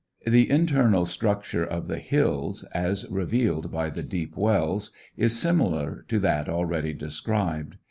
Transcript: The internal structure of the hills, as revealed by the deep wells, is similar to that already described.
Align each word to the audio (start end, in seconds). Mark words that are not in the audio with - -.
The 0.25 0.49
internal 0.49 1.05
structure 1.05 1.63
of 1.63 1.87
the 1.87 1.99
hills, 1.99 2.63
as 2.73 3.07
revealed 3.11 3.71
by 3.71 3.91
the 3.91 4.01
deep 4.01 4.35
wells, 4.35 4.89
is 5.15 5.37
similar 5.37 6.05
to 6.07 6.17
that 6.17 6.49
already 6.49 6.91
described. 6.95 7.75